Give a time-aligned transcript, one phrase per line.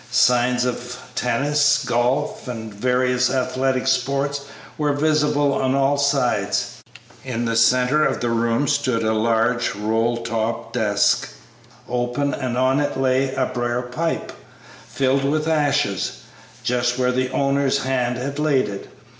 [0.09, 4.41] Signs of tennis, golf, and various athletic sports
[4.75, 6.81] were visible on all sides;
[7.23, 11.29] in the centre of the room stood a large roll top desk,
[11.87, 14.31] open, and on it lay a briar pipe,
[14.87, 16.21] filled with ashes,
[16.63, 18.89] just where the owner's hand had laid it.